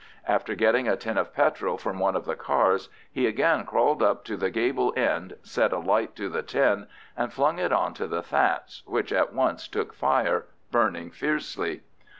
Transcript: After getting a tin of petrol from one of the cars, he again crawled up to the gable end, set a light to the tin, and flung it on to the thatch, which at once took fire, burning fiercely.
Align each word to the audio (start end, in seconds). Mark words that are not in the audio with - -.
After 0.27 0.55
getting 0.55 0.87
a 0.87 0.95
tin 0.97 1.15
of 1.19 1.31
petrol 1.31 1.77
from 1.77 1.99
one 1.99 2.15
of 2.15 2.25
the 2.25 2.33
cars, 2.35 2.89
he 3.11 3.27
again 3.27 3.67
crawled 3.67 4.01
up 4.01 4.25
to 4.25 4.35
the 4.35 4.49
gable 4.49 4.91
end, 4.97 5.35
set 5.43 5.71
a 5.71 5.77
light 5.77 6.15
to 6.15 6.27
the 6.27 6.41
tin, 6.41 6.87
and 7.15 7.31
flung 7.31 7.59
it 7.59 7.71
on 7.71 7.93
to 7.93 8.07
the 8.07 8.23
thatch, 8.23 8.81
which 8.87 9.13
at 9.13 9.31
once 9.31 9.67
took 9.67 9.93
fire, 9.93 10.47
burning 10.71 11.11
fiercely. 11.11 11.83